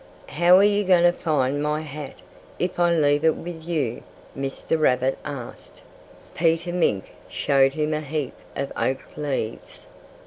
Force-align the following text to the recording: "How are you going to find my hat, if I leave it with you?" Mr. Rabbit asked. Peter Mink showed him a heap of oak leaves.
"How 0.29 0.57
are 0.57 0.63
you 0.63 0.83
going 0.83 1.03
to 1.03 1.11
find 1.11 1.61
my 1.61 1.81
hat, 1.81 2.15
if 2.57 2.79
I 2.79 2.91
leave 2.95 3.23
it 3.23 3.35
with 3.35 3.63
you?" 3.65 4.01
Mr. 4.35 4.79
Rabbit 4.79 5.19
asked. 5.23 5.83
Peter 6.33 6.73
Mink 6.73 7.11
showed 7.29 7.73
him 7.75 7.93
a 7.93 8.01
heap 8.01 8.33
of 8.55 8.71
oak 8.75 9.05
leaves. 9.15 9.85